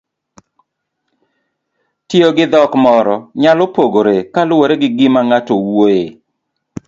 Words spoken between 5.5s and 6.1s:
wuoyoe.